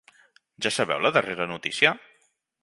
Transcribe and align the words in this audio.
Ja 0.65 0.71
sabeu 0.77 1.03
la 1.03 1.11
darrera 1.19 1.47
notícia? 1.53 1.93